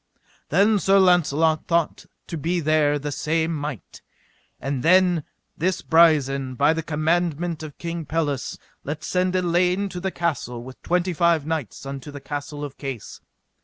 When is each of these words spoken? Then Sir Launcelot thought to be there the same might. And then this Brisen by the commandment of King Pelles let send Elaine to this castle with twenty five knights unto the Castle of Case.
Then 0.49 0.79
Sir 0.79 0.97
Launcelot 0.97 1.67
thought 1.67 2.07
to 2.25 2.35
be 2.35 2.59
there 2.59 2.97
the 2.97 3.11
same 3.11 3.53
might. 3.53 4.01
And 4.59 4.81
then 4.81 5.23
this 5.55 5.83
Brisen 5.83 6.55
by 6.55 6.73
the 6.73 6.81
commandment 6.81 7.61
of 7.61 7.77
King 7.77 8.07
Pelles 8.07 8.57
let 8.83 9.03
send 9.03 9.35
Elaine 9.35 9.89
to 9.89 9.99
this 9.99 10.13
castle 10.13 10.63
with 10.63 10.81
twenty 10.81 11.13
five 11.13 11.45
knights 11.45 11.85
unto 11.85 12.09
the 12.09 12.19
Castle 12.19 12.63
of 12.65 12.79
Case. 12.79 13.21